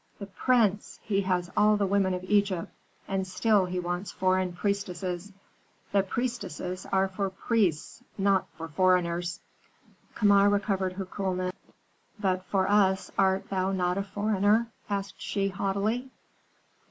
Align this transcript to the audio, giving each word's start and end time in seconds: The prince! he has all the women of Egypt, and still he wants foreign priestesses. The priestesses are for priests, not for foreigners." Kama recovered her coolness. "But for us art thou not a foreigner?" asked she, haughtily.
The 0.17 0.25
prince! 0.25 0.99
he 1.03 1.21
has 1.21 1.51
all 1.55 1.77
the 1.77 1.85
women 1.85 2.15
of 2.15 2.23
Egypt, 2.23 2.71
and 3.07 3.27
still 3.27 3.67
he 3.67 3.79
wants 3.79 4.11
foreign 4.11 4.51
priestesses. 4.51 5.31
The 5.91 6.01
priestesses 6.01 6.87
are 6.91 7.07
for 7.07 7.29
priests, 7.29 8.03
not 8.17 8.47
for 8.57 8.67
foreigners." 8.67 9.41
Kama 10.15 10.49
recovered 10.49 10.93
her 10.93 11.05
coolness. 11.05 11.53
"But 12.19 12.43
for 12.45 12.67
us 12.67 13.11
art 13.15 13.51
thou 13.51 13.73
not 13.73 13.99
a 13.99 14.03
foreigner?" 14.03 14.71
asked 14.89 15.21
she, 15.21 15.49
haughtily. 15.49 16.09